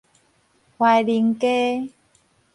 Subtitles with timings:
[0.79, 1.93] 懷寧街